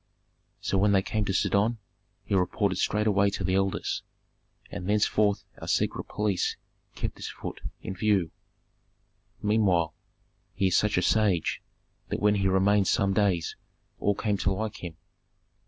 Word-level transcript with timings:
"So 0.61 0.79
when 0.79 0.93
they 0.93 1.03
came 1.03 1.25
to 1.25 1.31
Sidon 1.31 1.77
he 2.23 2.33
reported 2.33 2.77
straightway 2.77 3.29
to 3.29 3.43
the 3.43 3.53
elders, 3.53 4.01
and 4.71 4.89
thenceforth 4.89 5.43
our 5.61 5.67
secret 5.67 6.05
police 6.05 6.57
kept 6.95 7.17
this 7.17 7.29
Phut 7.31 7.59
in 7.83 7.93
view. 7.95 8.31
"Meanwhile 9.43 9.93
he 10.55 10.69
is 10.69 10.75
such 10.75 10.97
a 10.97 11.03
sage 11.03 11.61
that 12.09 12.19
when 12.19 12.33
he 12.33 12.45
had 12.45 12.49
remained 12.51 12.87
some 12.87 13.13
days 13.13 13.55
all 13.99 14.15
came 14.15 14.37
to 14.37 14.51
like 14.51 14.77
him. 14.77 14.97